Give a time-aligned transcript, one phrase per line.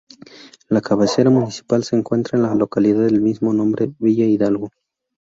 [0.67, 4.69] La cabecera municipal se encuentra en la localidad de mismo nombre, Villa Hidalgo.